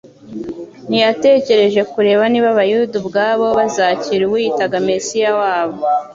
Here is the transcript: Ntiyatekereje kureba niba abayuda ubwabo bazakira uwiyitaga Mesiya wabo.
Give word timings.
Ntiyatekereje 0.87 1.81
kureba 1.91 2.23
niba 2.31 2.47
abayuda 2.53 2.93
ubwabo 3.01 3.45
bazakira 3.57 4.23
uwiyitaga 4.25 4.77
Mesiya 4.89 5.31
wabo. 5.39 5.77